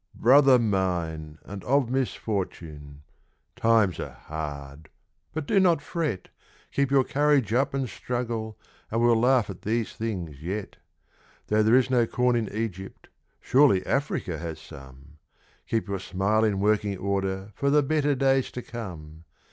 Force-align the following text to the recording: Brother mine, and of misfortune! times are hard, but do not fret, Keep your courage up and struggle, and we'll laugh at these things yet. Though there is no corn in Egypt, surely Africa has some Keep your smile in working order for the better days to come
Brother 0.15 0.57
mine, 0.57 1.37
and 1.45 1.63
of 1.65 1.91
misfortune! 1.91 3.03
times 3.55 3.99
are 3.99 4.13
hard, 4.25 4.89
but 5.31 5.45
do 5.45 5.59
not 5.59 5.79
fret, 5.79 6.29
Keep 6.71 6.89
your 6.89 7.03
courage 7.03 7.53
up 7.53 7.75
and 7.75 7.87
struggle, 7.87 8.57
and 8.89 8.99
we'll 8.99 9.15
laugh 9.21 9.47
at 9.47 9.61
these 9.61 9.93
things 9.93 10.41
yet. 10.41 10.77
Though 11.49 11.61
there 11.61 11.75
is 11.75 11.91
no 11.91 12.07
corn 12.07 12.35
in 12.35 12.49
Egypt, 12.51 13.09
surely 13.41 13.85
Africa 13.85 14.39
has 14.39 14.59
some 14.59 15.19
Keep 15.67 15.87
your 15.87 15.99
smile 15.99 16.43
in 16.43 16.59
working 16.59 16.97
order 16.97 17.51
for 17.53 17.69
the 17.69 17.83
better 17.83 18.15
days 18.15 18.49
to 18.53 18.63
come 18.63 19.25